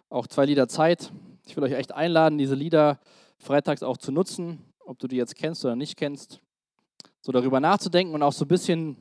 [0.08, 1.12] auch zwei Lieder Zeit.
[1.48, 3.00] Ich will euch echt einladen, diese Lieder
[3.38, 6.42] freitags auch zu nutzen, ob du die jetzt kennst oder nicht kennst.
[7.24, 8.96] So darüber nachzudenken und auch so ein bisschen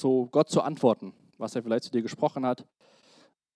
[0.00, 2.64] so Gott zu antworten, was er vielleicht zu dir gesprochen hat.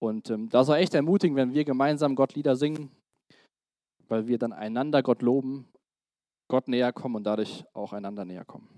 [0.01, 2.91] Und ähm, da soll echt ermutigen, wenn wir gemeinsam Gott Lieder singen,
[4.09, 5.69] weil wir dann einander Gott loben
[6.49, 8.69] Gott näher kommen und dadurch auch einander näher kommen.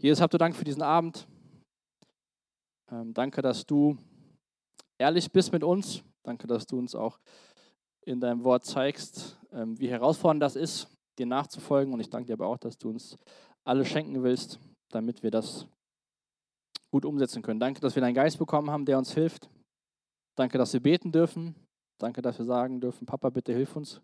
[0.00, 1.26] Jesus, habt du Dank für diesen Abend.
[2.90, 3.96] Ähm, danke, dass du
[4.98, 6.02] ehrlich bist mit uns.
[6.24, 7.18] Danke, dass du uns auch
[8.06, 10.88] in deinem Wort zeigst, ähm, wie herausfordernd das ist,
[11.18, 11.92] dir nachzufolgen.
[11.92, 13.16] Und ich danke dir aber auch, dass du uns
[13.64, 15.66] alle schenken willst, damit wir das
[16.90, 17.60] gut umsetzen können.
[17.60, 19.50] Danke, dass wir deinen Geist bekommen haben, der uns hilft.
[20.36, 21.54] Danke, dass wir beten dürfen.
[21.98, 24.00] Danke, dass wir sagen dürfen, Papa, bitte hilf uns.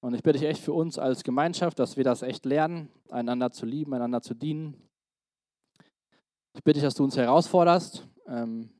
[0.00, 3.50] Und ich bitte dich echt für uns als Gemeinschaft, dass wir das echt lernen, einander
[3.50, 4.88] zu lieben, einander zu dienen.
[6.54, 8.70] Ich bitte dich, dass du uns herausforderst, ähm,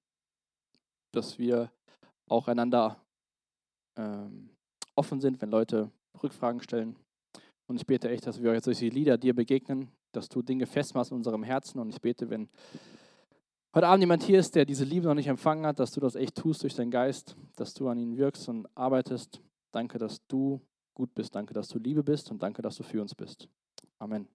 [1.12, 1.70] dass wir
[2.28, 3.05] auch einander
[3.96, 4.50] ähm,
[4.94, 5.90] offen sind, wenn Leute
[6.22, 6.96] Rückfragen stellen.
[7.66, 10.66] Und ich bete echt, dass wir jetzt durch die Lieder dir begegnen, dass du Dinge
[10.66, 11.78] festmachst in unserem Herzen.
[11.80, 12.48] Und ich bete, wenn
[13.74, 16.14] heute Abend jemand hier ist, der diese Liebe noch nicht empfangen hat, dass du das
[16.14, 19.40] echt tust durch deinen Geist, dass du an ihnen wirkst und arbeitest.
[19.72, 20.60] Danke, dass du
[20.94, 21.34] gut bist.
[21.34, 23.48] Danke, dass du Liebe bist und danke, dass du für uns bist.
[23.98, 24.28] Amen.